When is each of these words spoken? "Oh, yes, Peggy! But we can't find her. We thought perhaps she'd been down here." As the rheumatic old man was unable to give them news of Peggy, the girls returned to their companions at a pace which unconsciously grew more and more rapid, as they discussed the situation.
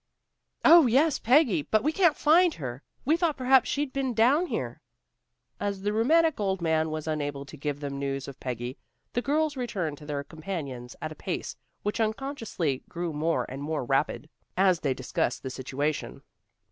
"Oh, 0.65 0.87
yes, 0.87 1.19
Peggy! 1.19 1.61
But 1.61 1.83
we 1.83 1.91
can't 1.91 2.17
find 2.17 2.55
her. 2.55 2.81
We 3.05 3.15
thought 3.15 3.37
perhaps 3.37 3.69
she'd 3.69 3.93
been 3.93 4.15
down 4.15 4.47
here." 4.47 4.81
As 5.59 5.83
the 5.83 5.93
rheumatic 5.93 6.39
old 6.39 6.59
man 6.59 6.89
was 6.89 7.05
unable 7.07 7.45
to 7.45 7.55
give 7.55 7.79
them 7.81 7.99
news 7.99 8.27
of 8.27 8.39
Peggy, 8.39 8.79
the 9.13 9.21
girls 9.21 9.55
returned 9.55 9.99
to 9.99 10.07
their 10.07 10.23
companions 10.23 10.95
at 11.03 11.11
a 11.11 11.13
pace 11.15 11.55
which 11.83 11.99
unconsciously 11.99 12.81
grew 12.89 13.13
more 13.13 13.45
and 13.47 13.61
more 13.61 13.85
rapid, 13.85 14.27
as 14.57 14.79
they 14.79 14.95
discussed 14.95 15.43
the 15.43 15.51
situation. 15.51 16.23